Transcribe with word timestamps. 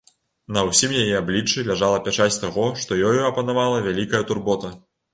На 0.55 0.63
ўсім 0.69 0.95
яе 1.01 1.11
абліччы 1.17 1.67
ляжала 1.69 2.01
пячаць 2.09 2.41
таго, 2.47 2.67
што 2.83 3.01
ёю 3.13 3.21
апанавала 3.31 3.87
вялікая 3.89 4.27
турбота. 4.31 4.79